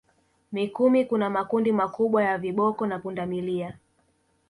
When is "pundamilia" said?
2.99-3.77